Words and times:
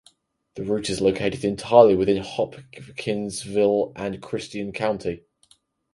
The 0.55 0.63
route 0.63 0.89
is 0.89 0.99
located 0.99 1.45
entirely 1.45 1.95
within 1.95 2.23
Hopkinsville 2.23 3.93
and 3.95 4.19
Christian 4.19 4.71
County. 4.71 5.25